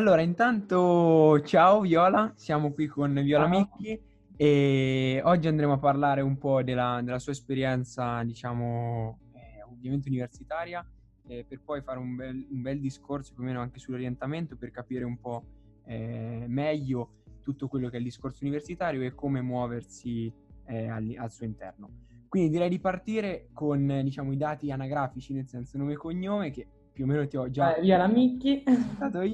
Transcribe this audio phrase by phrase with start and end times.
[0.00, 3.58] Allora, intanto ciao Viola, siamo qui con Viola Ciao.
[3.58, 4.00] Micchi
[4.34, 10.82] e oggi andremo a parlare un po' della, della sua esperienza, diciamo, eh, ovviamente universitaria,
[11.26, 14.70] eh, per poi fare un bel, un bel discorso più o meno anche sull'orientamento per
[14.70, 15.44] capire un po'
[15.84, 20.32] eh, meglio tutto quello che è il discorso universitario e come muoversi
[20.64, 21.90] eh, al, al suo interno.
[22.26, 26.66] Quindi direi di partire con, diciamo, i dati anagrafici, nel senso nome e cognome, che
[26.90, 28.62] più o meno ti ho già Eh, Viola Micchi.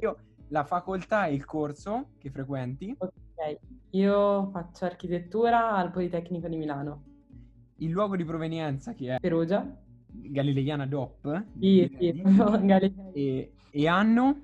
[0.01, 0.17] io,
[0.49, 3.59] la facoltà e il corso che frequenti, Ok,
[3.91, 7.03] io faccio architettura al Politecnico di Milano.
[7.79, 9.65] il luogo di provenienza che è Perugia?
[10.09, 13.11] Galileiana DOP, Sì, sì, direi, proprio Galilei.
[13.11, 14.41] e, e anno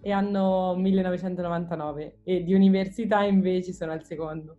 [0.00, 4.58] E anno 1999 e di università invece sono al secondo.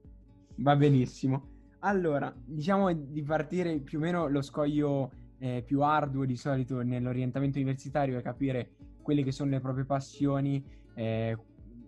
[0.58, 1.52] va benissimo.
[1.80, 7.58] Allora, diciamo di partire più o meno lo scoglio eh, più arduo di solito nell'orientamento
[7.58, 10.64] universitario è capire quelle che sono le proprie passioni,
[10.96, 11.38] eh,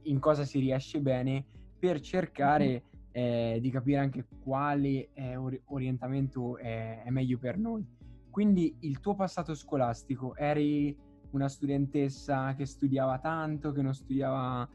[0.04, 1.46] in cosa si riesce bene,
[1.80, 7.84] per cercare eh, di capire anche quale eh, ori- orientamento è, è meglio per noi.
[8.30, 10.96] Quindi il tuo passato scolastico, eri
[11.32, 14.68] una studentessa che studiava tanto, che non studiava,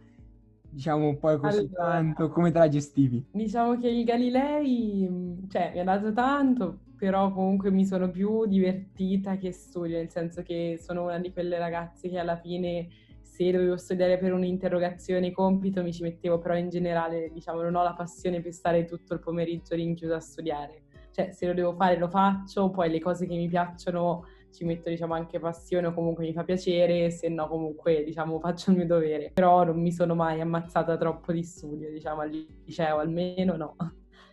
[0.70, 1.91] diciamo, poi così Allora.
[1.92, 3.24] tanto, come te la gestivi?
[3.30, 8.44] Diciamo che il Galilei, mh, cioè, mi ha dato tanto, però comunque mi sono più
[8.44, 12.88] divertita che studio, nel senso che sono una di quelle ragazze che alla fine,
[13.22, 17.82] se dovevo studiare per un'interrogazione compito, mi ci mettevo, però in generale, diciamo, non ho
[17.82, 20.82] la passione per stare tutto il pomeriggio rinchiusa a studiare.
[21.10, 24.90] Cioè, se lo devo fare, lo faccio, poi le cose che mi piacciono ci metto,
[24.90, 28.86] diciamo, anche passione o comunque mi fa piacere, se no comunque, diciamo, faccio il mio
[28.86, 29.30] dovere.
[29.32, 32.28] Però non mi sono mai ammazzata troppo di studio, diciamo, al
[32.66, 33.74] liceo almeno no.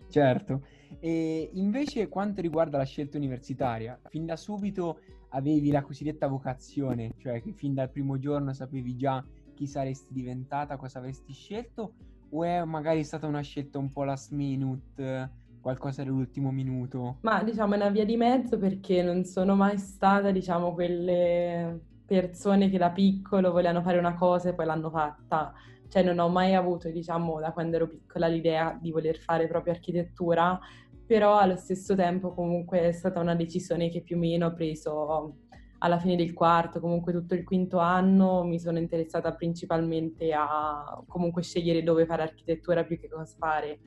[0.09, 0.63] Certo.
[0.99, 7.41] E invece quanto riguarda la scelta universitaria, fin da subito avevi la cosiddetta vocazione, cioè
[7.41, 11.93] che fin dal primo giorno sapevi già chi saresti diventata, cosa avresti scelto,
[12.29, 15.31] o è magari stata una scelta un po' last minute,
[15.61, 17.17] qualcosa dell'ultimo minuto?
[17.21, 22.69] Ma diciamo è una via di mezzo perché non sono mai stata, diciamo, quelle persone
[22.69, 25.53] che da piccolo volevano fare una cosa e poi l'hanno fatta.
[25.89, 29.73] Cioè non ho mai avuto, diciamo, da quando ero piccola l'idea di voler fare proprio
[29.73, 30.59] architettura,
[31.05, 35.35] però allo stesso tempo comunque è stata una decisione che più o meno ho preso
[35.79, 41.43] alla fine del quarto, comunque tutto il quinto anno mi sono interessata principalmente a comunque
[41.43, 43.79] scegliere dove fare architettura più che cosa fare.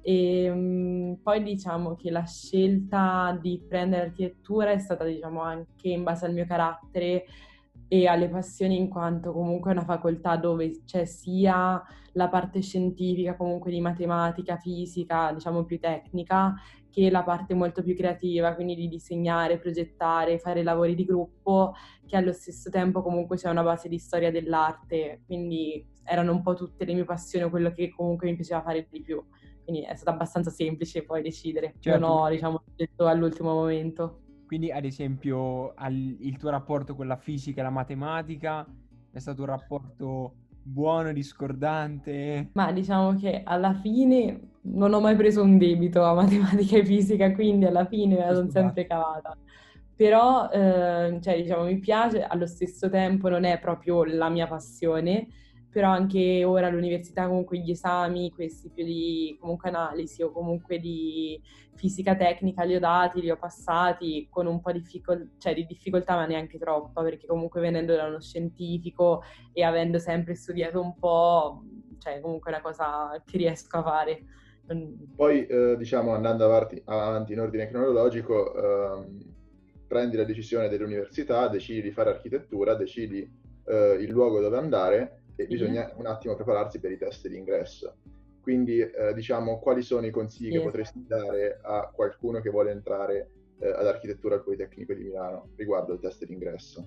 [0.00, 6.02] E mh, poi diciamo che la scelta di prendere architettura è stata diciamo anche in
[6.04, 7.24] base al mio carattere
[7.88, 11.82] e alle passioni in quanto comunque è una facoltà dove c'è sia
[12.12, 16.54] la parte scientifica, comunque di matematica, fisica, diciamo più tecnica,
[16.90, 21.74] che la parte molto più creativa, quindi di disegnare, progettare, fare lavori di gruppo,
[22.06, 26.54] che allo stesso tempo comunque c'è una base di storia dell'arte, quindi erano un po'
[26.54, 29.22] tutte le mie passioni o quello che comunque mi piaceva fare di più.
[29.62, 31.74] Quindi è stato abbastanza semplice poi decidere.
[31.80, 31.98] Certo.
[31.98, 34.20] Non ho, diciamo, detto all'ultimo momento.
[34.46, 38.66] Quindi, ad esempio, al- il tuo rapporto con la fisica e la matematica
[39.10, 42.50] è stato un rapporto buono, discordante?
[42.52, 47.32] Ma diciamo che alla fine non ho mai preso un debito a matematica e fisica,
[47.32, 49.36] quindi alla fine me la sono sempre cavata.
[49.94, 55.28] Però, eh, cioè, diciamo, mi piace, allo stesso tempo non è proprio la mia passione,
[55.76, 61.38] però anche ora all'università comunque gli esami, questi più di comunque analisi o comunque di
[61.74, 65.66] fisica tecnica li ho dati, li ho passati con un po' di, difficol- cioè, di
[65.66, 69.22] difficoltà, ma neanche troppa, perché comunque venendo da uno scientifico
[69.52, 71.62] e avendo sempre studiato un po',
[71.98, 74.24] cioè comunque è una cosa che riesco a fare.
[75.14, 79.18] Poi, eh, diciamo, andando avanti, avanti in ordine cronologico, ehm,
[79.86, 83.30] prendi la decisione dell'università, decidi di fare architettura, decidi
[83.66, 87.96] eh, il luogo dove andare e bisogna un attimo prepararsi per i test di ingresso.
[88.40, 90.58] Quindi, eh, diciamo, quali sono i consigli Sì.
[90.58, 95.48] che potresti dare a qualcuno che vuole entrare eh, ad architettura al Politecnico di Milano
[95.56, 96.86] riguardo il test di ingresso?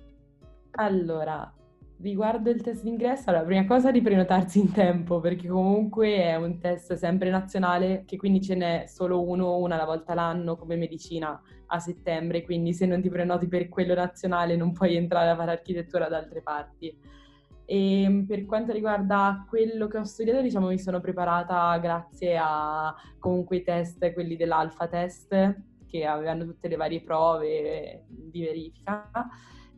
[0.72, 1.52] Allora,
[2.00, 6.58] riguardo il test d'ingresso, allora, prima cosa di prenotarsi in tempo, perché comunque è un
[6.58, 11.40] test sempre nazionale, che quindi ce n'è solo uno, una alla volta l'anno, come medicina
[11.66, 15.50] a settembre, quindi se non ti prenoti per quello nazionale non puoi entrare a fare
[15.50, 16.96] architettura da altre parti.
[17.72, 23.58] E per quanto riguarda quello che ho studiato, diciamo, mi sono preparata grazie a comunque
[23.58, 25.56] i test, quelli dell'alfa test,
[25.86, 29.08] che avevano tutte le varie prove di verifica.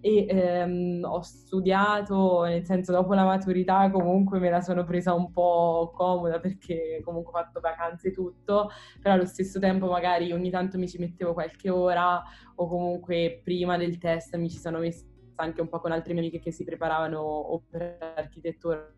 [0.01, 5.31] E ehm, ho studiato, nel senso dopo la maturità comunque me la sono presa un
[5.31, 8.71] po' comoda perché comunque ho fatto vacanze e tutto,
[9.03, 12.23] però allo stesso tempo magari ogni tanto mi ci mettevo qualche ora
[12.55, 15.05] o comunque prima del test mi ci sono messa
[15.37, 18.93] anche un po' con altre mie amiche che si preparavano o per architettura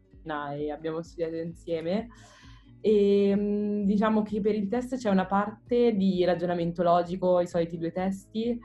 [0.56, 2.08] e abbiamo studiato insieme.
[2.80, 7.78] E mm, diciamo che per il test c'è una parte di ragionamento logico, i soliti
[7.78, 8.58] due testi,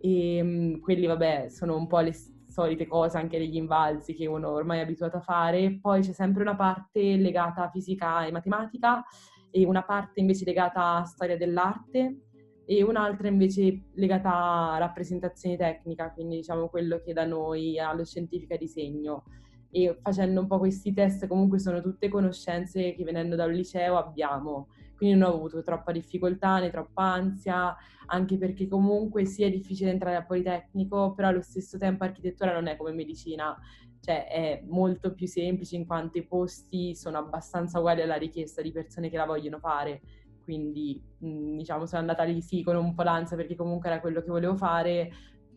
[0.00, 2.12] e mm, quelli, vabbè, sono un po' le
[2.48, 5.78] solite cose anche degli invalsi che uno ormai è abituato a fare.
[5.80, 9.04] Poi c'è sempre una parte legata a fisica e matematica
[9.50, 12.25] e una parte invece legata a storia dell'arte
[12.68, 18.56] e un'altra invece legata a rappresentazione tecnica, quindi diciamo quello che da noi allo scientifica
[18.56, 19.22] disegno.
[19.70, 23.96] E facendo un po' questi test comunque sono tutte conoscenze che venendo da un liceo
[23.96, 27.76] abbiamo, quindi non ho avuto troppa difficoltà né troppa ansia,
[28.06, 32.66] anche perché comunque sì è difficile entrare al Politecnico, però allo stesso tempo architettura non
[32.66, 33.56] è come medicina,
[34.00, 38.72] cioè è molto più semplice in quanto i posti sono abbastanza uguali alla richiesta di
[38.72, 40.00] persone che la vogliono fare
[40.46, 44.22] quindi mh, diciamo sono andata lì sì con un po' l'ansia perché comunque era quello
[44.22, 45.10] che volevo fare,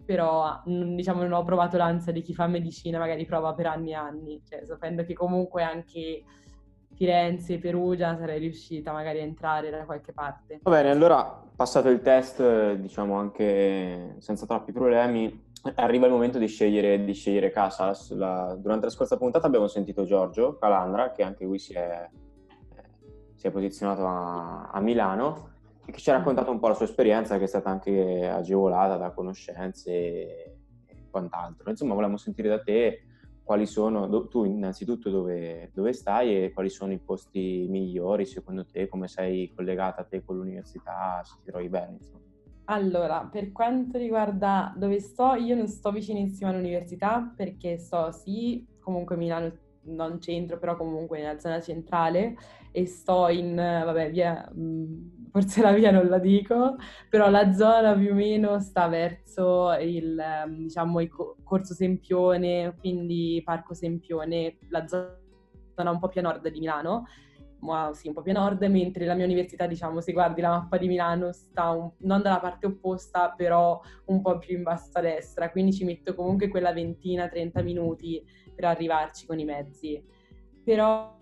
[0.03, 3.91] però mh, diciamo non ho provato l'ansia di chi fa medicina, magari prova per anni
[3.91, 6.23] e anni, cioè sapendo che comunque anche
[6.95, 10.59] Firenze, Perugia sarei riuscita magari a entrare da qualche parte.
[10.63, 11.23] Va bene, allora
[11.55, 17.51] passato il test, diciamo anche senza troppi problemi, arriva il momento di scegliere, di scegliere
[17.51, 17.95] casa.
[18.15, 22.09] La, durante la scorsa puntata abbiamo sentito Giorgio Calandra, che anche lui si è
[23.39, 25.51] si è posizionato a, a Milano
[25.85, 28.97] e che ci ha raccontato un po' la sua esperienza che è stata anche agevolata
[28.97, 29.91] da conoscenze
[30.85, 31.69] e quant'altro.
[31.69, 33.03] Insomma, volevamo sentire da te
[33.41, 38.65] quali sono, do, tu innanzitutto dove, dove, stai e quali sono i posti migliori secondo
[38.65, 41.93] te, come sei collegata a te con l'università, se ti trovi bene.
[41.93, 42.25] Insomma.
[42.65, 49.15] Allora, per quanto riguarda dove sto, io non sto vicinissima all'università perché sto sì, comunque
[49.15, 49.49] Milano
[49.83, 52.35] non centro, però comunque nella zona centrale
[52.71, 56.75] e sto in, vabbè, via, mm, forse la via non la dico,
[57.09, 60.21] però la zona più o meno sta verso il,
[60.57, 61.09] diciamo, il
[61.43, 67.05] Corso Sempione, quindi Parco Sempione, la zona un po' più a nord di Milano,
[67.61, 70.49] ma sì, un po' più a nord, mentre la mia università, diciamo, se guardi la
[70.49, 74.91] mappa di Milano, sta un, non dalla parte opposta, però un po' più in basso
[74.93, 78.23] a destra, quindi ci metto comunque quella ventina, 30 minuti
[78.59, 80.03] per arrivarci con i mezzi.
[80.65, 81.17] Però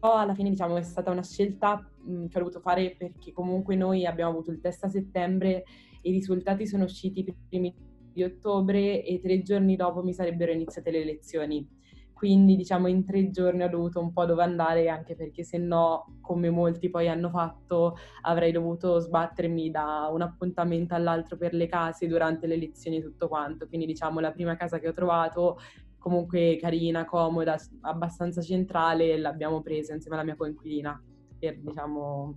[0.00, 4.04] alla fine diciamo è stata una scelta mh, che ho dovuto fare perché comunque noi
[4.04, 5.62] abbiamo avuto il test a settembre
[6.02, 7.72] i risultati sono usciti i primi
[8.12, 11.80] di ottobre e tre giorni dopo mi sarebbero iniziate le lezioni.
[12.12, 16.18] Quindi diciamo in tre giorni ho dovuto un po' dove andare anche perché se no,
[16.20, 22.06] come molti poi hanno fatto, avrei dovuto sbattermi da un appuntamento all'altro per le case
[22.06, 23.66] durante le lezioni e tutto quanto.
[23.66, 25.58] Quindi diciamo la prima casa che ho trovato
[26.02, 31.00] comunque carina, comoda, abbastanza centrale, l'abbiamo presa insieme alla mia coinquilina.
[31.38, 32.36] Per, diciamo,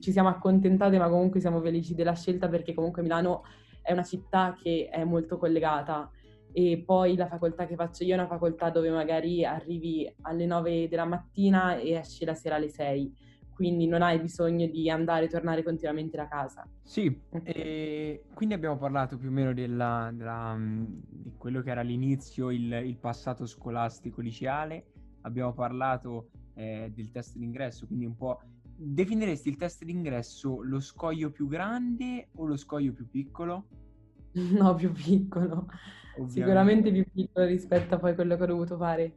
[0.00, 3.44] ci siamo accontentate, ma comunque siamo felici della scelta perché comunque Milano
[3.80, 6.10] è una città che è molto collegata
[6.52, 10.88] e poi la facoltà che faccio io è una facoltà dove magari arrivi alle 9
[10.88, 13.14] della mattina e esci la sera alle 6
[13.60, 16.66] quindi non hai bisogno di andare e tornare continuamente da casa.
[16.82, 21.82] Sì, e quindi abbiamo parlato più o meno della, della, mm, di quello che era
[21.82, 24.86] all'inizio il, il passato scolastico liceale,
[25.20, 28.40] abbiamo parlato eh, del test d'ingresso, quindi un po'...
[28.82, 33.66] Definiresti il test d'ingresso lo scoglio più grande o lo scoglio più piccolo?
[34.56, 35.66] No, più piccolo.
[36.16, 36.30] Ovviamente.
[36.30, 39.16] Sicuramente più piccolo rispetto a poi quello che ho dovuto fare.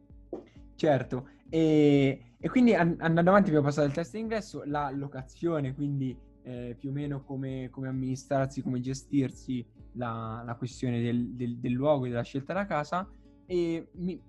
[0.76, 6.76] Certo, e e quindi andando avanti abbiamo passato il test d'ingresso, la locazione, quindi eh,
[6.78, 12.04] più o meno come, come, amministrarsi, come gestirsi la, la questione del, del, del, luogo
[12.04, 13.10] e della scelta della casa.
[13.46, 14.22] E mi,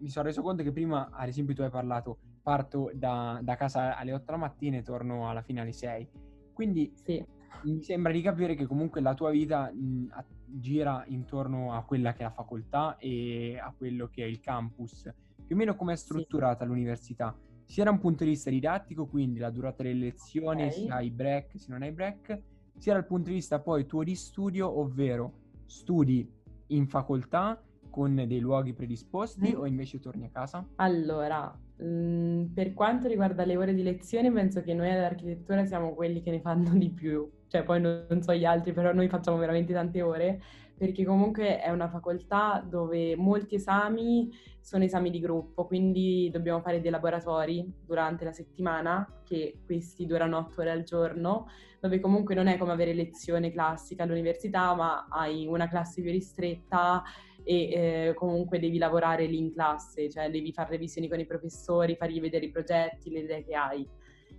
[0.00, 3.96] mi, sono reso conto che prima, ad esempio, tu hai parlato, parto da, da casa
[3.96, 6.08] alle 8 la mattina e torno alla fine alle 6.
[6.52, 7.24] Quindi sì.
[7.62, 10.08] mi sembra di capire che comunque la tua vita mh,
[10.44, 15.10] gira intorno a quella che è la facoltà e a quello che è il campus.
[15.46, 16.70] Più o meno come è strutturata sì.
[16.70, 17.34] l'università?
[17.64, 20.72] Sia da un punto di vista didattico, quindi la durata delle lezioni, okay.
[20.72, 22.40] se hai break, se non hai break,
[22.78, 25.32] sia dal punto di vista poi tuo di studio, ovvero
[25.66, 26.28] studi
[26.68, 29.60] in facoltà con dei luoghi predisposti mm.
[29.60, 30.66] o invece torni a casa?
[30.76, 35.94] Allora, mh, mm, per quanto riguarda le ore di lezione, penso che noi all'architettura siamo
[35.94, 39.08] quelli che ne fanno di più, cioè poi non, non so gli altri, però noi
[39.08, 40.42] facciamo veramente tante ore
[40.76, 44.30] perché comunque è una facoltà dove molti esami
[44.62, 50.38] sono esami di gruppo, quindi dobbiamo fare dei laboratori durante la settimana, che questi durano
[50.38, 51.48] otto ore al giorno,
[51.80, 57.02] dove comunque non è come avere lezione classica all'università, ma hai una classe più ristretta
[57.44, 61.96] e eh, comunque devi lavorare lì in classe, cioè devi fare revisioni con i professori,
[61.96, 63.88] fargli vedere i progetti, le idee che hai.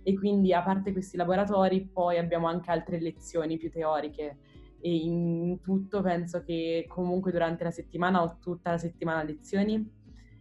[0.02, 4.38] E quindi a parte questi laboratori poi abbiamo anche altre lezioni più teoriche
[4.84, 9.82] e in tutto penso che comunque durante la settimana ho tutta la settimana lezioni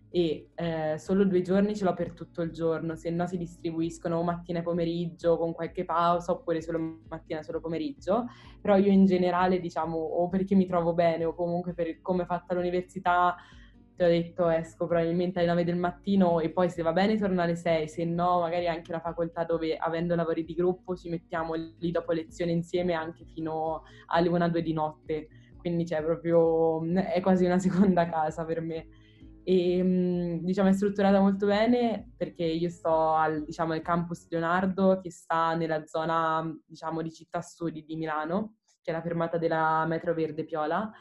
[0.10, 4.22] e eh, solo due giorni ce l'ho per tutto il giorno, se no si distribuiscono
[4.22, 8.26] mattina e pomeriggio con qualche pausa oppure solo mattina e solo pomeriggio,
[8.60, 12.26] però io in generale diciamo o perché mi trovo bene o comunque per come è
[12.26, 13.38] fatta l'università
[13.96, 17.42] ti ho detto esco probabilmente alle 9 del mattino e poi se va bene torno
[17.42, 21.54] alle 6, se no magari anche una facoltà dove avendo lavori di gruppo ci mettiamo
[21.54, 27.46] lì dopo lezione insieme anche fino alle 1-2 di notte, quindi c'è proprio, è quasi
[27.46, 28.88] una seconda casa per me.
[29.46, 35.12] E mm, diciamo è strutturata molto bene perché io sto al, diciamo, campus Leonardo che
[35.12, 40.14] sta nella zona diciamo, di città studi di Milano che è la fermata della metro
[40.14, 40.92] verde Piola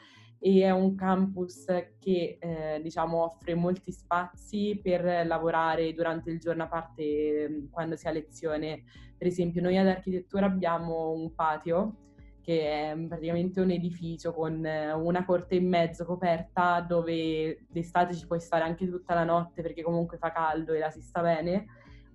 [0.45, 1.67] e è un campus
[2.01, 7.95] che eh, diciamo, offre molti spazi per lavorare durante il giorno a parte mm, quando
[7.95, 8.83] si ha lezione.
[9.17, 11.99] Per esempio noi ad architettura abbiamo un patio
[12.41, 18.27] che è praticamente un edificio con eh, una corte in mezzo coperta dove d'estate ci
[18.27, 21.67] puoi stare anche tutta la notte perché comunque fa caldo e la si sta bene.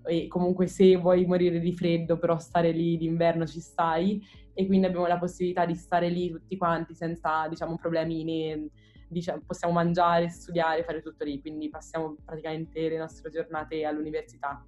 [0.03, 4.21] E comunque se vuoi morire di freddo però stare lì d'inverno ci stai
[4.57, 8.69] e quindi abbiamo la possibilità di stare lì tutti quanti senza diciamo problemi né,
[9.07, 14.65] diciamo, possiamo mangiare, studiare, fare tutto lì quindi passiamo praticamente le nostre giornate all'università.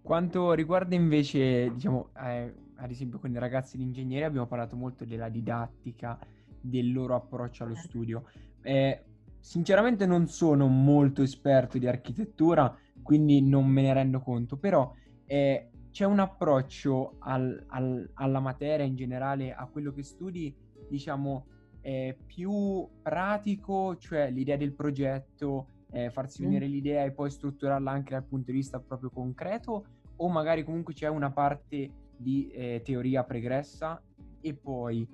[0.00, 5.04] Quanto riguarda invece diciamo eh ad esempio con i ragazzi di ingegneria abbiamo parlato molto
[5.04, 6.18] della didattica,
[6.60, 8.24] del loro approccio allo studio.
[8.62, 9.04] Eh,
[9.38, 14.92] sinceramente non sono molto esperto di architettura, quindi non me ne rendo conto, però
[15.26, 20.54] eh, c'è un approccio al, al, alla materia in generale, a quello che studi,
[20.88, 21.46] diciamo,
[21.82, 26.70] eh, più pratico, cioè l'idea del progetto, eh, farsi venire mm.
[26.70, 29.84] l'idea e poi strutturarla anche dal punto di vista proprio concreto,
[30.16, 34.00] o magari comunque c'è una parte di eh, teoria pregressa
[34.42, 35.08] e poi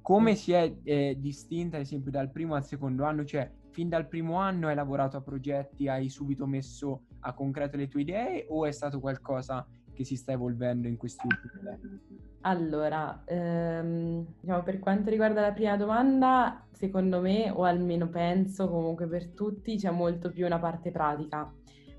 [0.00, 4.06] come si è eh, distinta ad esempio dal primo al secondo anno, cioè fin dal
[4.06, 8.66] primo anno hai lavorato a progetti, hai subito messo a concreto le tue idee o
[8.66, 12.00] è stato qualcosa che si sta evolvendo in questi ultimi anni?
[12.42, 19.06] Allora, ehm, diciamo, per quanto riguarda la prima domanda, secondo me, o almeno penso comunque
[19.06, 21.50] per tutti, c'è molto più una parte pratica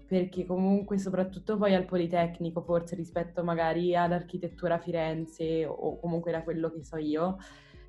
[0.07, 6.71] perché comunque soprattutto poi al Politecnico, forse rispetto magari all'architettura Firenze o comunque da quello
[6.71, 7.37] che so io,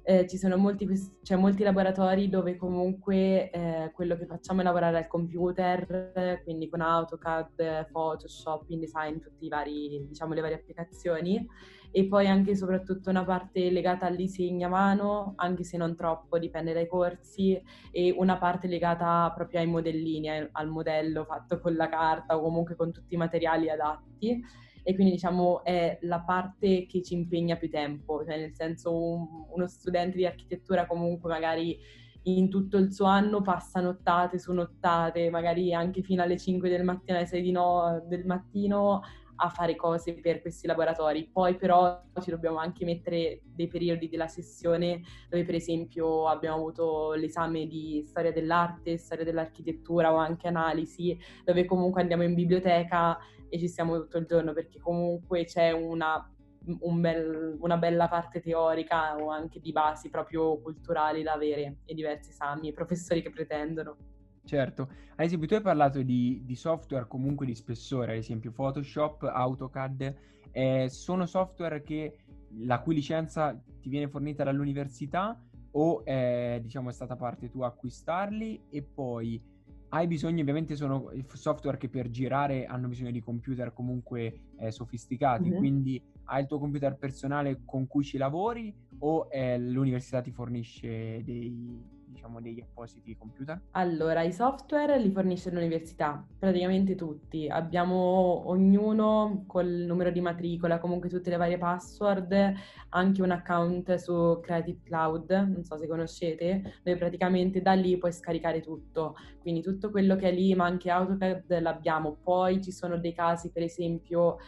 [0.09, 0.89] eh, ci sono molti,
[1.23, 6.81] cioè, molti, laboratori dove comunque eh, quello che facciamo è lavorare al computer, quindi con
[6.81, 11.45] AutoCAD, Photoshop, InDesign, tutte diciamo, le varie applicazioni
[11.91, 15.97] e poi anche e soprattutto una parte legata al disegno a mano, anche se non
[15.97, 17.61] troppo, dipende dai corsi,
[17.91, 22.77] e una parte legata proprio ai modellini, al modello fatto con la carta o comunque
[22.77, 24.41] con tutti i materiali adatti.
[24.89, 29.27] E quindi diciamo è la parte che ci impegna più tempo, cioè nel senso un,
[29.53, 31.77] uno studente di architettura comunque magari
[32.23, 36.85] in tutto il suo anno passa nottate su nottate, magari anche fino alle 5 del
[36.85, 39.03] mattino, alle 6 di no, del mattino
[39.39, 41.29] a fare cose per questi laboratori.
[41.33, 47.13] Poi però ci dobbiamo anche mettere dei periodi della sessione dove per esempio abbiamo avuto
[47.15, 53.59] l'esame di storia dell'arte, storia dell'architettura o anche analisi, dove comunque andiamo in biblioteca e
[53.59, 56.31] ci stiamo tutto il giorno perché comunque c'è una
[56.81, 61.95] un bel, una bella parte teorica o anche di basi proprio culturali da avere e
[61.95, 63.97] diversi esami e professori che pretendono.
[64.45, 69.25] Certo, ad esempio tu hai parlato di, di software comunque di spessore, ad esempio Photoshop,
[69.25, 70.15] AutoCAD,
[70.53, 72.19] eh, sono software che
[72.61, 75.41] la cui licenza ti viene fornita dall'università
[75.73, 79.43] o eh, diciamo è stata parte tua acquistarli e poi
[79.97, 85.49] hai bisogno, ovviamente sono software che per girare hanno bisogno di computer comunque eh, sofisticati,
[85.49, 85.59] mm-hmm.
[85.59, 91.23] quindi hai il tuo computer personale con cui ci lavori o eh, l'università ti fornisce
[91.25, 93.61] dei, diciamo, degli appositi computer?
[93.73, 97.49] Allora, i software li fornisce l'università, praticamente tutti.
[97.49, 102.55] Abbiamo ognuno col numero di matricola, comunque tutte le varie password,
[102.91, 108.13] anche un account su Creative Cloud, non so se conoscete, dove praticamente da lì puoi
[108.13, 109.17] scaricare tutto.
[109.41, 112.17] Quindi tutto quello che è lì, ma anche AutoCAD l'abbiamo.
[112.23, 114.39] Poi ci sono dei casi, per esempio,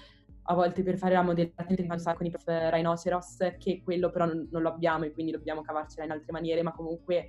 [0.50, 1.86] a volte per fare la modellazione
[2.16, 6.06] con i prof Rhinoceros, che quello però non, non, lo abbiamo e quindi dobbiamo cavarcela
[6.06, 7.28] in altre maniere, ma comunque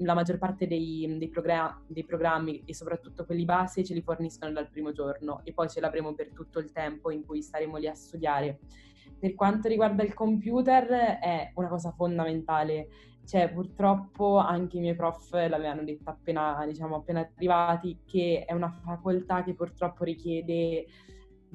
[0.00, 4.52] la maggior parte dei, dei, progra- dei, programmi e soprattutto quelli base ce li forniscono
[4.52, 7.86] dal primo giorno e poi ce l'avremo per tutto il tempo in cui staremo lì
[7.86, 8.58] a studiare.
[9.18, 10.88] Per quanto riguarda il computer
[11.20, 12.88] è una cosa fondamentale,
[13.24, 18.70] cioè purtroppo anche i miei prof l'avevano detto appena, diciamo, appena arrivati che è una
[18.70, 20.84] facoltà che purtroppo richiede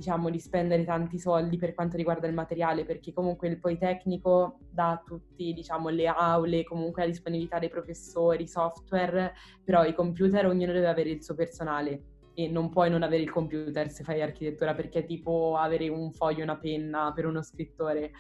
[0.02, 4.90] diciamo, di spendere tanti soldi per quanto riguarda il materiale, perché comunque il Politecnico dà
[4.90, 10.74] a tutti, diciamo, le aule, comunque la disponibilità dei professori, software, però i computer ognuno
[10.74, 14.74] deve avere il suo personale e non puoi non avere il computer se fai architettura
[14.74, 18.12] perché è tipo avere un foglio e una penna per uno scrittore.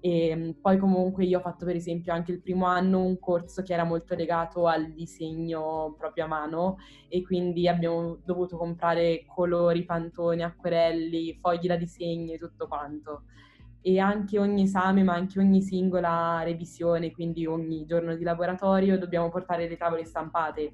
[0.00, 3.62] E mm, poi comunque io ho fatto per esempio anche il primo anno un corso
[3.62, 6.78] che era molto legato al disegno proprio a mano
[7.08, 13.24] e quindi abbiamo dovuto comprare colori, pantoni, acquerelli, fogli da disegno e tutto quanto.
[13.82, 19.30] E anche ogni esame, ma anche ogni singola revisione, quindi ogni giorno di laboratorio, dobbiamo
[19.30, 20.72] portare le tavole stampate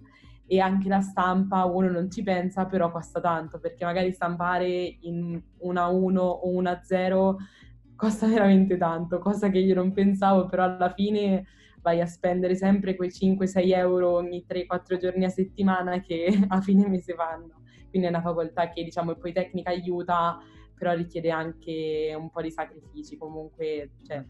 [0.49, 5.41] e anche la stampa uno non ci pensa, però costa tanto perché magari stampare in
[5.59, 7.37] una 1 o una 0
[7.97, 11.47] costa veramente tanto, cosa che io non pensavo, però alla fine
[11.81, 16.89] vai a spendere sempre quei 5-6 euro ogni 3-4 giorni a settimana che a fine
[16.89, 17.63] mese vanno.
[17.89, 20.39] Quindi è una facoltà che diciamo poi tecnica aiuta,
[20.77, 24.25] però richiede anche un po' di sacrifici, comunque cioè,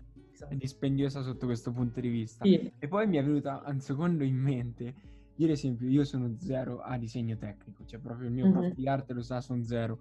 [0.48, 2.44] è dispendiosa sotto questo punto di vista.
[2.44, 2.70] Sì.
[2.78, 4.94] E poi mi è venuta un secondo in mente
[5.36, 8.58] io ad esempio, io sono zero a disegno tecnico, cioè proprio il mio mm-hmm.
[8.58, 9.98] prof di arte lo sa, sono zero.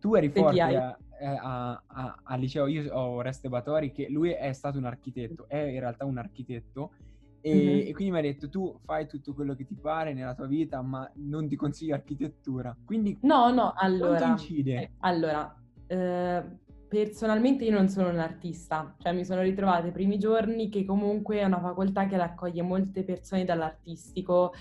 [0.00, 4.52] Tu eri forte a, a, a, al liceo, io ho Reste Batori che lui è
[4.52, 6.92] stato un architetto, è in realtà un architetto
[7.40, 7.88] e, mm-hmm.
[7.88, 10.82] e, quindi mi ha detto tu fai tutto quello che ti pare nella tua vita
[10.82, 12.76] ma non ti consiglio architettura.
[12.84, 14.74] Quindi no, no, allora, incide?
[14.74, 15.54] Eh, allora,
[15.86, 16.44] eh,
[16.88, 21.38] personalmente io non sono un artista, cioè mi sono ritrovata i primi giorni che comunque
[21.38, 24.52] è una facoltà che raccoglie molte persone dall'artistico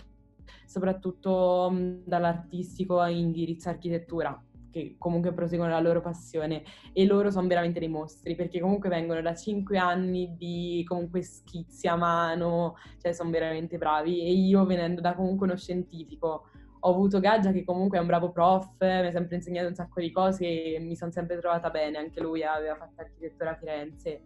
[0.68, 1.72] soprattutto
[2.04, 4.40] dall'artistico a indirizzo architettura
[4.76, 9.22] che comunque proseguono la loro passione e loro sono veramente dei mostri perché comunque vengono
[9.22, 14.20] da cinque anni di comunque schizzi a mano, cioè sono veramente bravi.
[14.20, 18.32] E io venendo da comunque uno scientifico ho avuto Gaggia che comunque è un bravo
[18.32, 21.98] prof, mi ha sempre insegnato un sacco di cose e mi sono sempre trovata bene,
[21.98, 24.22] anche lui aveva fatto architettura a Firenze.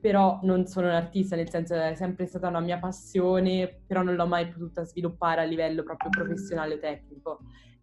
[0.00, 4.16] Però non sono un artista, nel senso è sempre stata una mia passione, però non
[4.16, 7.38] l'ho mai potuta sviluppare a livello proprio professionale o tecnico.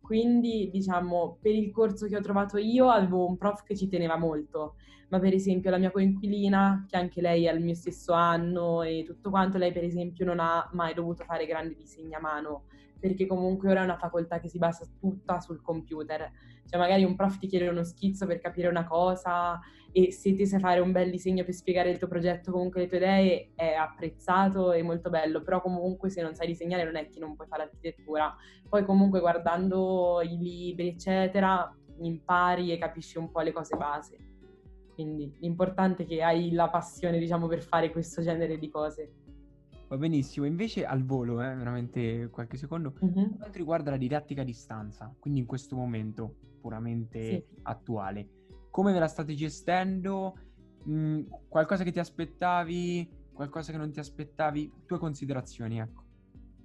[0.10, 4.17] Quindi, diciamo, per il corso che ho trovato io avevo un prof che ci teneva
[4.17, 4.74] molto,
[5.10, 9.04] ma per esempio la mia coinquilina, che anche lei è al mio stesso anno e
[9.06, 12.63] tutto quanto, lei per esempio non ha mai dovuto fare grandi disegni a mano,
[13.00, 16.32] perché comunque ora è una facoltà che si basa tutta sul computer.
[16.66, 19.60] Cioè magari un prof ti chiede uno schizzo per capire una cosa
[19.92, 22.88] e se ti sai fare un bel disegno per spiegare il tuo progetto, comunque le
[22.88, 27.10] tue idee, è apprezzato e molto bello, però comunque se non sai disegnare non è
[27.10, 28.36] che non puoi fare architettura.
[28.68, 34.18] Poi comunque guardando i libri, eccetera, impari e capisci un po' le cose base.
[34.94, 39.14] Quindi l'importante è che hai la passione, diciamo, per fare questo genere di cose.
[39.89, 43.13] Va benissimo, invece al volo, eh, veramente qualche secondo, mm-hmm.
[43.13, 47.43] per quanto riguarda la didattica a distanza, quindi in questo momento puramente sì.
[47.63, 48.28] attuale,
[48.69, 50.38] come ve la state gestendo?
[50.88, 54.71] Mm, qualcosa che ti aspettavi, qualcosa che non ti aspettavi?
[54.86, 56.04] Tue considerazioni, ecco.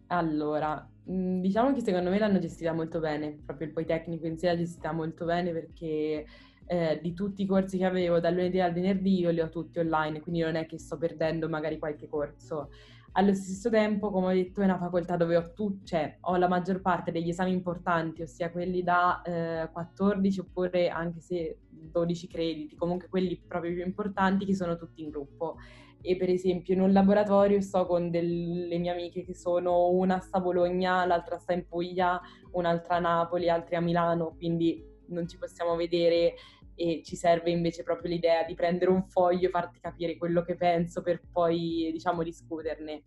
[0.09, 4.49] Allora, mm, diciamo che secondo me l'hanno gestita molto bene, proprio il Politecnico in sé
[4.49, 6.27] l'ha gestita molto bene perché
[6.67, 9.79] eh, di tutti i corsi che avevo dal lunedì al venerdì io li ho tutti
[9.79, 12.69] online, quindi non è che sto perdendo magari qualche corso.
[13.17, 16.49] Allo stesso tempo, come ho detto, è una facoltà dove ho, tu- cioè, ho la
[16.49, 22.75] maggior parte degli esami importanti, ossia quelli da eh, 14 oppure anche se 12 crediti,
[22.75, 25.59] comunque quelli proprio più importanti che sono tutti in gruppo.
[26.01, 30.39] E per esempio in un laboratorio sto con delle mie amiche che sono una sta
[30.39, 35.39] a Bologna, l'altra sta in Puglia, un'altra a Napoli, altre a Milano, quindi non ci
[35.39, 36.35] possiamo vedere
[36.77, 40.57] e ci serve invece proprio l'idea di prendere un foglio e farti capire quello che
[40.57, 43.03] penso per poi, diciamo, discuterne.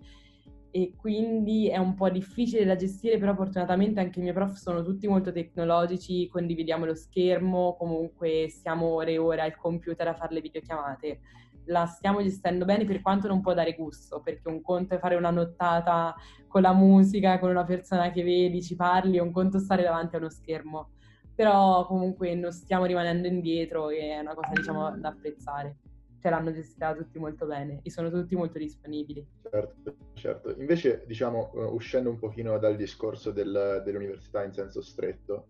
[0.70, 4.84] E quindi è un po' difficile da gestire, però fortunatamente anche i miei prof sono
[4.84, 10.34] tutti molto tecnologici, condividiamo lo schermo, comunque stiamo ore e ore al computer a fare
[10.36, 11.20] le videochiamate.
[11.66, 15.16] La stiamo gestendo bene per quanto non può dare gusto, perché un conto è fare
[15.16, 16.16] una nottata
[16.48, 20.20] con la musica, con una persona che vedi, ci parli, un conto stare davanti a
[20.20, 20.92] uno schermo
[21.38, 25.76] però comunque non stiamo rimanendo indietro e è una cosa diciamo da apprezzare.
[26.20, 29.24] Cioè l'hanno gestita tutti molto bene e sono tutti molto disponibili.
[29.48, 30.56] Certo, certo.
[30.58, 35.50] Invece diciamo uh, uscendo un pochino dal discorso del, dell'università in senso stretto,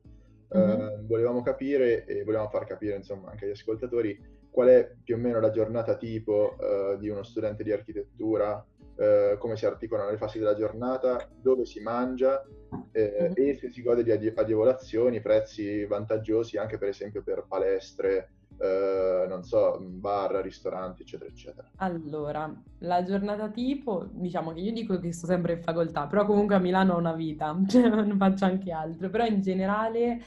[0.53, 0.79] mm-hmm.
[0.81, 5.19] uh, volevamo capire e volevamo far capire insomma anche agli ascoltatori qual è più o
[5.19, 8.61] meno la giornata tipo uh, di uno studente di architettura
[8.97, 12.43] eh, come si articolano le fasi della giornata, dove si mangia
[12.91, 13.33] eh, mm-hmm.
[13.35, 19.43] e se si gode di agevolazioni, prezzi vantaggiosi anche per esempio per palestre, eh, non
[19.43, 21.69] so, bar, ristoranti, eccetera, eccetera.
[21.77, 26.55] Allora, la giornata tipo, diciamo che io dico che sto sempre in facoltà, però comunque
[26.55, 30.21] a Milano ho una vita, cioè non faccio anche altro, però in generale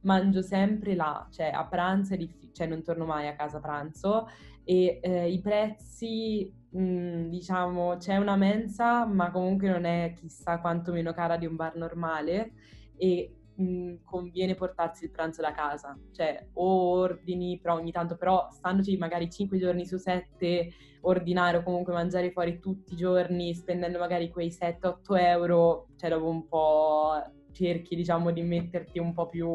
[0.00, 3.60] mangio sempre là, cioè a pranzo è difficile, cioè non torno mai a casa a
[3.60, 4.28] pranzo
[4.64, 11.12] e eh, i prezzi, diciamo, c'è una mensa, ma comunque non è chissà quanto meno
[11.12, 12.52] cara di un bar normale
[12.96, 18.48] e mh, conviene portarsi il pranzo da casa, cioè o ordini, però ogni tanto, però
[18.50, 20.70] standoci magari 5 giorni su 7,
[21.02, 26.28] ordinare o comunque mangiare fuori tutti i giorni, spendendo magari quei 7-8 euro, cioè dopo
[26.28, 27.12] un po'
[27.52, 29.48] cerchi diciamo di metterti un po' più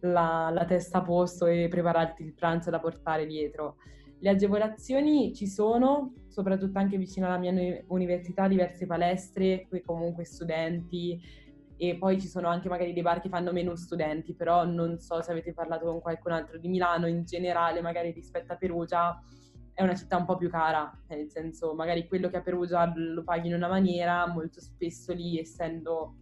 [0.00, 3.76] la, la testa a posto e prepararti il pranzo da portare dietro.
[4.22, 11.18] Le agevolazioni ci sono, soprattutto anche vicino alla mia università, diverse palestre, qui comunque studenti
[11.78, 15.22] e poi ci sono anche magari dei bar che fanno meno studenti, però non so
[15.22, 19.18] se avete parlato con qualcun altro di Milano in generale, magari rispetto a Perugia
[19.72, 23.24] è una città un po' più cara, nel senso magari quello che a Perugia lo
[23.24, 26.16] paghi in una maniera, molto spesso lì essendo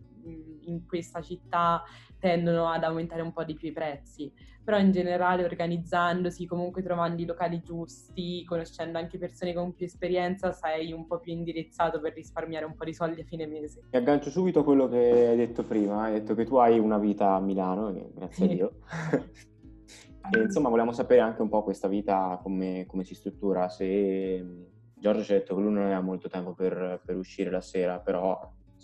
[0.64, 1.83] in questa città
[2.19, 4.33] tendono ad aumentare un po' di più i prezzi,
[4.64, 10.53] però in generale organizzandosi, comunque trovando i locali giusti, conoscendo anche persone con più esperienza,
[10.53, 13.83] sei un po' più indirizzato per risparmiare un po' di soldi a fine mese.
[13.91, 16.99] Mi aggancio subito a quello che hai detto prima, hai detto che tu hai una
[16.99, 18.73] vita a Milano, grazie a Dio.
[20.31, 25.23] e insomma, volevamo sapere anche un po' questa vita come, come si struttura, se Giorgio
[25.23, 28.38] ci ha detto che lui non aveva molto tempo per, per uscire la sera, però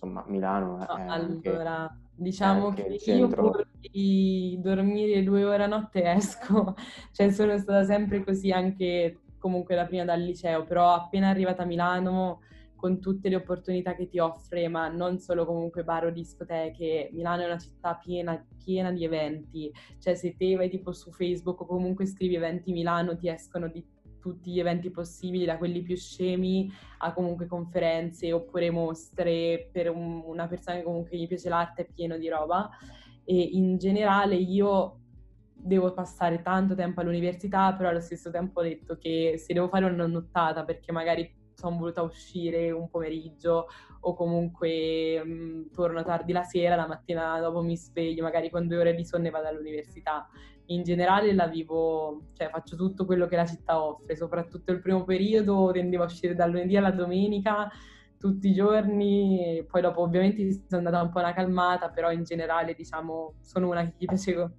[0.04, 5.66] insomma Milano è no, allora anche, diciamo che io pur di dormire due ore a
[5.66, 6.74] notte esco.
[7.10, 11.66] Cioè sono stata sempre così anche comunque da prima dal liceo però appena arrivata a
[11.66, 12.40] Milano
[12.76, 17.42] con tutte le opportunità che ti offre ma non solo comunque bar o discoteche Milano
[17.42, 19.72] è una città piena, piena di eventi.
[19.98, 23.84] Cioè se te vai tipo su Facebook o comunque scrivi eventi Milano ti escono di
[24.24, 30.22] tutti gli eventi possibili, da quelli più scemi a comunque conferenze oppure mostre per un,
[30.24, 32.70] una persona che comunque gli piace l'arte è pieno di roba.
[33.22, 35.00] E in generale io
[35.52, 39.84] devo passare tanto tempo all'università, però allo stesso tempo ho detto che se devo fare
[39.84, 43.66] una nottata perché magari sono voluta uscire un pomeriggio
[44.00, 48.78] o comunque mh, torno tardi la sera, la mattina dopo mi sveglio, magari con due
[48.78, 50.26] ore di sonno e vado all'università
[50.66, 55.04] in generale la vivo, cioè faccio tutto quello che la città offre, soprattutto il primo
[55.04, 57.70] periodo tendevo a uscire dal lunedì alla domenica
[58.24, 62.72] tutti i giorni, poi dopo ovviamente sono andata un po' una calmata, però in generale
[62.74, 64.50] diciamo sono una che gli piace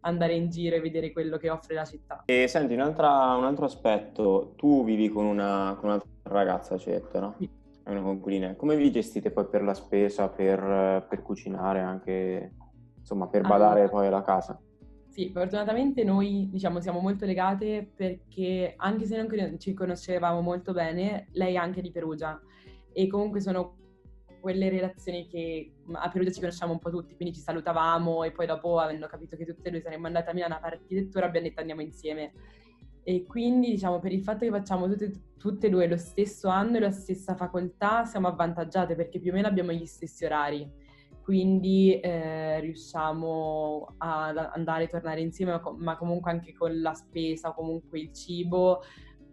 [0.00, 2.22] andare in giro e vedere quello che offre la città.
[2.26, 7.34] E senti, un, altro aspetto, tu vivi con una, con un'altra ragazza, certo, no?
[7.38, 7.48] Sì.
[7.82, 8.54] È una conquilina.
[8.54, 12.52] Come vi gestite poi per la spesa, per, per cucinare anche,
[12.98, 14.60] insomma, per badare allora, poi alla casa?
[15.16, 21.28] Sì, fortunatamente noi diciamo siamo molto legate perché anche se non ci conoscevamo molto bene,
[21.32, 22.38] lei è anche di Perugia
[22.92, 23.78] e comunque sono
[24.42, 28.44] quelle relazioni che a Perugia ci conosciamo un po' tutti, quindi ci salutavamo e poi
[28.44, 31.46] dopo, avendo capito che tutte e due saremmo andate a Milano a fare architettura, abbiamo
[31.46, 32.32] detto andiamo insieme.
[33.02, 36.76] E quindi diciamo per il fatto che facciamo tutte, tutte e due lo stesso anno
[36.76, 40.84] e la stessa facoltà siamo avvantaggiate perché più o meno abbiamo gli stessi orari
[41.26, 47.52] quindi eh, riusciamo ad andare e tornare insieme, ma comunque anche con la spesa o
[47.52, 48.80] comunque il cibo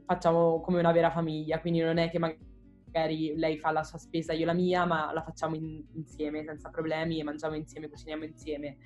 [0.03, 4.33] facciamo come una vera famiglia, quindi non è che magari lei fa la sua spesa,
[4.33, 8.77] io la mia, ma la facciamo in, insieme senza problemi e mangiamo insieme, cuciniamo insieme.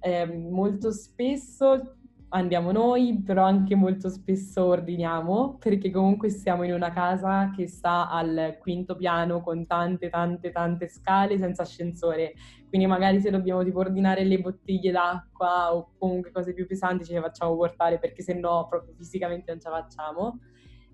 [0.00, 1.97] Eh, molto spesso
[2.30, 8.10] andiamo noi, però anche molto spesso ordiniamo, perché comunque siamo in una casa che sta
[8.10, 12.34] al quinto piano con tante, tante, tante scale senza ascensore.
[12.68, 17.14] Quindi magari se dobbiamo tipo ordinare le bottiglie d'acqua o comunque cose più pesanti ce
[17.14, 20.40] le facciamo portare perché se no proprio fisicamente non ce la facciamo.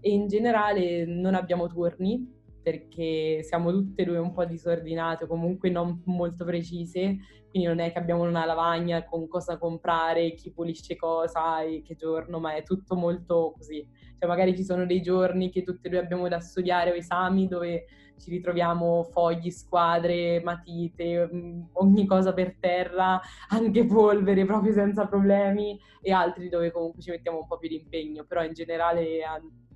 [0.01, 5.69] E in generale non abbiamo turni, perché siamo tutte e due un po' disordinate, comunque
[5.69, 7.19] non molto precise,
[7.51, 11.95] quindi non è che abbiamo una lavagna con cosa comprare, chi pulisce cosa e che
[11.95, 13.87] giorno, ma è tutto molto così.
[14.19, 17.47] Cioè magari ci sono dei giorni che tutte e due abbiamo da studiare o esami
[17.47, 17.85] dove
[18.17, 25.79] ci ritroviamo fogli, squadre, matite, mm, ogni cosa per terra, anche polvere proprio senza problemi
[26.01, 29.21] e altri dove comunque ci mettiamo un po' più di impegno, però in generale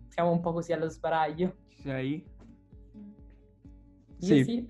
[0.09, 1.57] siamo un po' così allo sbaraglio.
[1.83, 2.37] Sei?
[4.19, 4.45] Sì.
[4.45, 4.67] sì.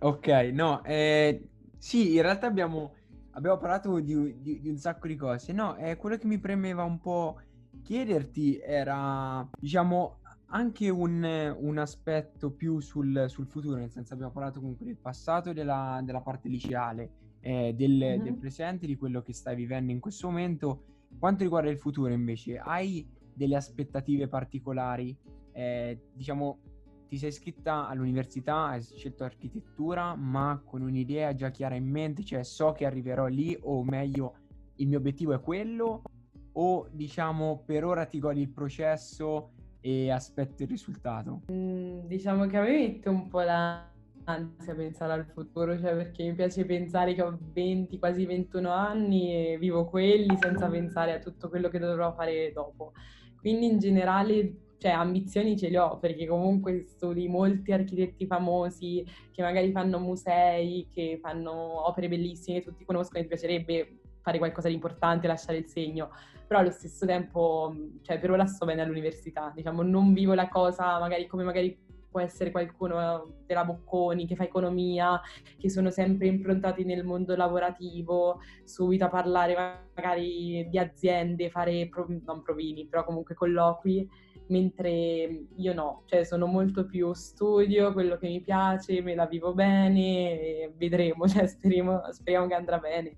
[0.00, 2.94] Ok, no, eh, sì, in realtà abbiamo,
[3.32, 5.52] abbiamo parlato di, di, di, un sacco di cose.
[5.52, 7.40] No, eh, quello che mi premeva un po'
[7.82, 10.18] chiederti era, diciamo,
[10.50, 15.50] anche un, un aspetto più sul, sul, futuro, nel senso abbiamo parlato comunque del passato
[15.50, 18.22] e della, della parte liceale, eh, del, mm-hmm.
[18.22, 20.84] del presente, di quello che stai vivendo in questo momento.
[21.18, 25.16] Quanto riguarda il futuro invece, hai delle aspettative particolari?
[25.52, 26.60] Eh, diciamo,
[27.08, 32.44] ti sei iscritta all'università, hai scelto architettura, ma con un'idea già chiara in mente, cioè
[32.44, 34.34] so che arriverò lì o meglio
[34.76, 36.02] il mio obiettivo è quello
[36.52, 41.42] o diciamo per ora ti godi il processo e aspetti il risultato?
[41.50, 46.64] Mm, diciamo che a me un po' l'ansia pensare al futuro, cioè perché mi piace
[46.64, 51.68] pensare che ho 20, quasi 21 anni e vivo quelli senza pensare a tutto quello
[51.68, 52.92] che dovrò fare dopo.
[53.40, 59.42] Quindi in generale cioè ambizioni ce le ho perché comunque studi molti architetti famosi che
[59.42, 64.68] magari fanno musei, che fanno opere bellissime, che tutti conoscono e ti piacerebbe fare qualcosa
[64.68, 66.10] di importante, lasciare il segno,
[66.46, 70.98] però allo stesso tempo, cioè per ora sto bene all'università, diciamo, non vivo la cosa
[70.98, 71.86] magari come magari
[72.18, 75.20] può essere qualcuno della Bocconi che fa economia,
[75.56, 79.54] che sono sempre improntati nel mondo lavorativo, subito a parlare
[79.94, 81.88] magari di aziende, fare
[82.24, 84.08] non provini, però comunque colloqui
[84.48, 89.52] mentre io no, cioè sono molto più studio, quello che mi piace, me la vivo
[89.52, 93.16] bene, vedremo, cioè speriamo, speriamo che andrà bene.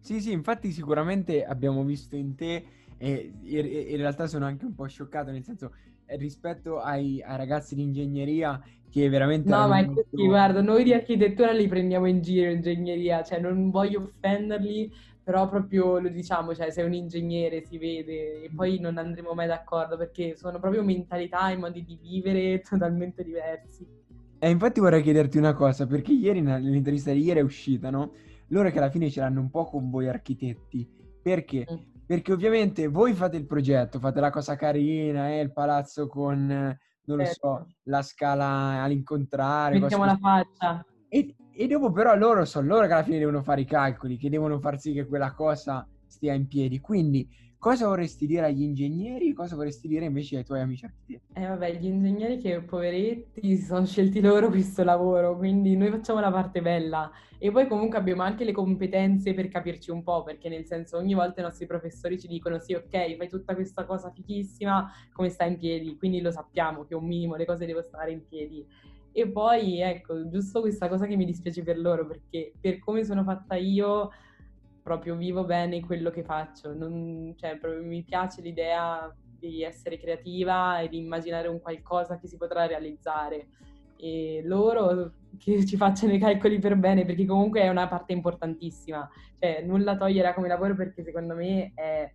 [0.00, 2.64] Sì, sì, infatti sicuramente abbiamo visto in te
[2.96, 5.74] e in realtà sono anche un po' scioccato, nel senso
[6.16, 9.48] rispetto ai, ai ragazzi di ingegneria che veramente...
[9.48, 10.06] No, ma molto...
[10.10, 14.90] così, guarda, noi di architettura li prendiamo in giro ingegneria, cioè non voglio offenderli,
[15.22, 19.46] però proprio lo diciamo, cioè sei un ingegnere, si vede, e poi non andremo mai
[19.46, 23.86] d'accordo perché sono proprio mentalità e modi di vivere totalmente diversi.
[24.38, 28.12] E infatti vorrei chiederti una cosa, perché ieri nell'intervista di ieri è uscita, no?
[28.48, 30.88] Loro che alla fine ce l'hanno un po' con voi architetti.
[31.20, 31.66] Perché?
[31.70, 31.76] Mm.
[32.08, 37.16] Perché ovviamente voi fate il progetto, fate la cosa carina, eh, il palazzo con, non
[37.18, 37.48] lo certo.
[37.48, 39.78] so, la scala all'incontrario.
[39.78, 40.86] Mettiamo la faccia.
[41.06, 44.30] E, e dopo però loro sono loro che alla fine devono fare i calcoli, che
[44.30, 46.80] devono far sì che quella cosa stia in piedi.
[46.80, 49.32] Quindi cosa vorresti dire agli ingegneri?
[49.32, 51.32] Cosa vorresti dire invece ai tuoi amici architetti?
[51.34, 56.20] Eh vabbè, gli ingegneri che poveretti si sono scelti loro questo lavoro, quindi noi facciamo
[56.20, 57.10] la parte bella.
[57.38, 61.14] E poi comunque abbiamo anche le competenze per capirci un po', perché nel senso ogni
[61.14, 65.44] volta i nostri professori ci dicono sì, ok, fai tutta questa cosa fichissima, come sta
[65.44, 65.96] in piedi?
[65.96, 68.66] Quindi lo sappiamo che un minimo le cose devono stare in piedi.
[69.12, 73.24] E poi, ecco, giusto questa cosa che mi dispiace per loro, perché per come sono
[73.24, 74.10] fatta io,
[74.88, 76.72] proprio vivo bene quello che faccio.
[76.72, 82.38] Non, cioè, mi piace l'idea di essere creativa e di immaginare un qualcosa che si
[82.38, 83.48] potrà realizzare.
[83.98, 89.06] E loro che ci facciano i calcoli per bene, perché comunque è una parte importantissima.
[89.38, 92.10] Cioè, nulla togliere come lavoro perché secondo me è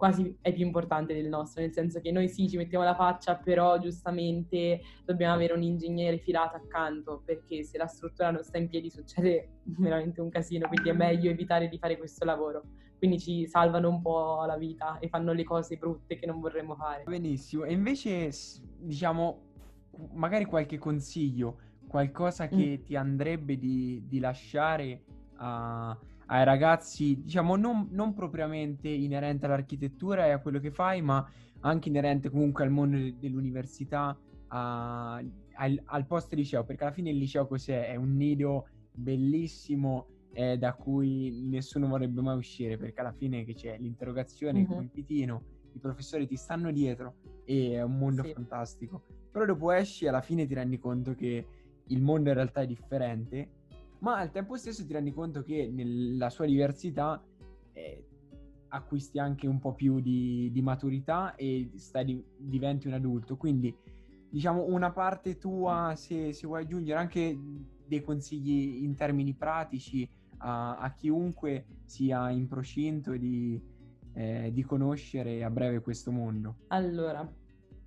[0.00, 3.36] quasi è più importante del nostro, nel senso che noi sì ci mettiamo la faccia,
[3.36, 8.70] però giustamente dobbiamo avere un ingegnere filato accanto, perché se la struttura non sta in
[8.70, 12.62] piedi succede veramente un casino, quindi è meglio evitare di fare questo lavoro.
[12.96, 16.74] Quindi ci salvano un po' la vita e fanno le cose brutte che non vorremmo
[16.76, 17.02] fare.
[17.04, 18.30] Benissimo, e invece
[18.78, 19.48] diciamo
[20.12, 22.84] magari qualche consiglio, qualcosa che mm.
[22.84, 25.02] ti andrebbe di, di lasciare
[25.36, 25.94] a
[26.32, 31.28] ai ragazzi, diciamo, non, non, propriamente inerente all'architettura e a quello che fai, ma
[31.60, 34.16] anche inerente comunque al mondo dell'università,
[34.48, 37.88] a, al, al post liceo, perché alla fine il liceo cos'è?
[37.88, 43.54] È un nido bellissimo eh, da cui nessuno vorrebbe mai uscire, perché alla fine che
[43.54, 44.70] c'è l'interrogazione, mm-hmm.
[44.70, 48.32] il compitino, i professori ti stanno dietro e è un mondo sì.
[48.32, 49.02] fantastico.
[49.32, 51.44] Però dopo esci e alla fine ti rendi conto che
[51.84, 53.48] il mondo in realtà è differente
[54.00, 57.22] ma al tempo stesso ti rendi conto che nella sua diversità
[57.72, 58.04] eh,
[58.68, 63.36] acquisti anche un po' più di, di maturità e stai, diventi un adulto.
[63.36, 63.74] Quindi,
[64.28, 67.38] diciamo, una parte tua, se, se vuoi aggiungere anche
[67.86, 70.08] dei consigli in termini pratici
[70.38, 73.60] a, a chiunque sia in procinto di,
[74.14, 76.56] eh, di conoscere a breve questo mondo.
[76.68, 77.28] Allora,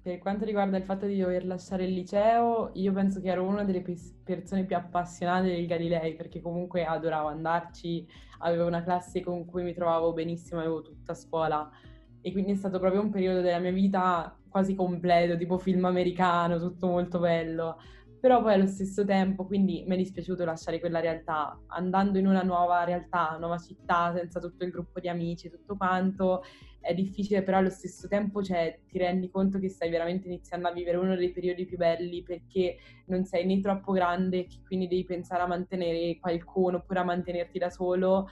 [0.04, 3.64] per quanto riguarda il fatto di dover lasciare il liceo, io penso che ero una
[3.64, 3.82] delle
[4.22, 8.06] persone più appassionate del Galilei, perché comunque adoravo andarci,
[8.40, 11.70] avevo una classe con cui mi trovavo benissimo, avevo tutta scuola
[12.20, 16.60] e quindi è stato proprio un periodo della mia vita quasi completo, tipo film americano,
[16.60, 17.78] tutto molto bello.
[18.20, 22.42] Però poi allo stesso tempo, quindi mi è dispiaciuto lasciare quella realtà, andando in una
[22.42, 26.44] nuova realtà, nuova città, senza tutto il gruppo di amici, tutto quanto,
[26.84, 30.74] è difficile, però allo stesso tempo cioè, ti rendi conto che stai veramente iniziando a
[30.74, 35.42] vivere uno dei periodi più belli perché non sei né troppo grande, quindi devi pensare
[35.42, 38.28] a mantenere qualcuno oppure a mantenerti da solo,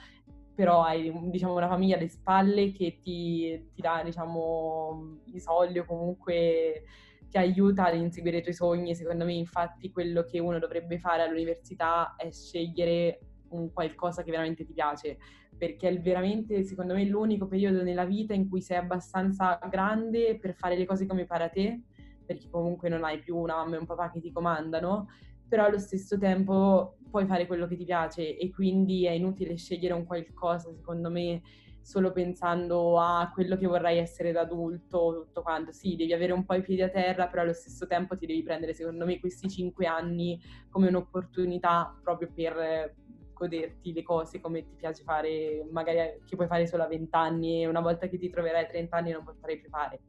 [0.54, 5.86] però hai diciamo, una famiglia alle spalle che ti, ti dà diciamo, i soldi o
[5.86, 6.84] comunque
[7.30, 8.94] ti aiuta ad inseguire i tuoi sogni.
[8.94, 14.66] Secondo me, infatti, quello che uno dovrebbe fare all'università è scegliere un qualcosa che veramente
[14.66, 15.18] ti piace
[15.58, 20.56] perché è veramente, secondo me, l'unico periodo nella vita in cui sei abbastanza grande per
[20.56, 21.82] fare le cose come pare a te,
[22.26, 25.08] perché comunque non hai più una mamma e un papà che ti comandano,
[25.48, 29.94] però allo stesso tempo puoi fare quello che ti piace e quindi è inutile scegliere
[29.94, 31.42] un qualcosa, secondo me,
[31.82, 35.72] solo pensando a quello che vorrai essere da adulto, tutto quanto.
[35.72, 38.42] Sì, devi avere un po' i piedi a terra, però allo stesso tempo ti devi
[38.42, 42.96] prendere, secondo me, questi cinque anni come un'opportunità proprio per
[43.42, 47.64] goderti le cose come ti piace fare, magari che puoi fare solo a 20 anni
[47.64, 50.02] e una volta che ti troverai a 30 anni non potrai più fare.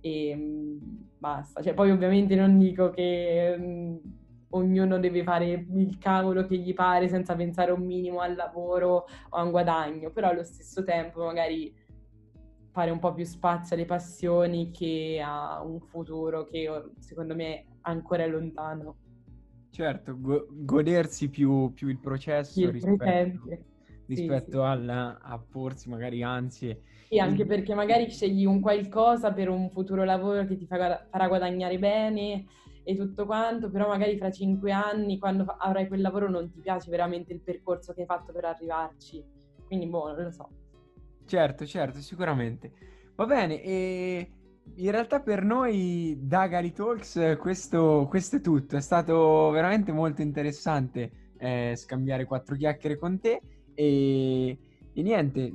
[0.00, 0.78] E mm,
[1.18, 1.60] basta.
[1.60, 3.96] Cioè, poi ovviamente non dico che mm,
[4.50, 9.36] ognuno deve fare il cavolo che gli pare senza pensare un minimo al lavoro o
[9.36, 11.74] a un guadagno, però allo stesso tempo magari
[12.70, 18.22] fare un po' più spazio alle passioni che a un futuro che secondo me ancora
[18.22, 18.99] è lontano.
[19.70, 23.48] Certo, go- godersi più, più, il processo il rispetto,
[24.06, 24.56] rispetto sì, sì.
[24.58, 26.82] Al, a porsi magari ansie.
[27.08, 31.28] Sì, anche perché magari scegli un qualcosa per un futuro lavoro che ti fa, farà
[31.28, 32.46] guadagnare bene
[32.82, 36.90] e tutto quanto, però magari fra cinque anni, quando avrai quel lavoro, non ti piace
[36.90, 39.24] veramente il percorso che hai fatto per arrivarci.
[39.66, 40.48] Quindi, boh, non lo so.
[41.26, 42.72] Certo, certo, sicuramente.
[43.14, 44.32] Va bene, e
[44.76, 48.76] in realtà per noi da Gali Talks questo, questo è tutto.
[48.76, 53.40] È stato veramente molto interessante eh, scambiare quattro chiacchiere con te
[53.74, 54.58] e,
[54.92, 55.52] e niente,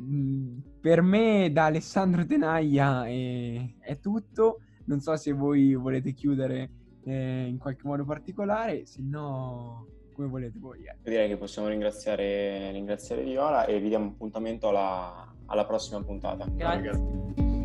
[0.80, 4.62] per me da Alessandro Tenaglia è, è tutto.
[4.86, 6.70] Non so se voi volete chiudere
[7.06, 10.86] eh, in qualche modo particolare, se no come volete voi.
[10.86, 10.96] Eh.
[11.04, 16.48] Direi che possiamo ringraziare, ringraziare Viola e vi diamo appuntamento alla, alla prossima puntata.
[16.48, 16.92] Grazie.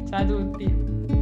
[0.08, 1.19] Ciao a tutti.